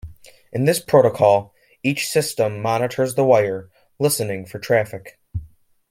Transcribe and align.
In 0.51 0.65
this 0.65 0.79
protocol, 0.79 1.53
each 1.83 2.07
system 2.07 2.59
monitors 2.59 3.13
the 3.13 3.23
wire, 3.23 3.69
listening 3.99 4.47
for 4.47 4.57
traffic. 4.57 5.19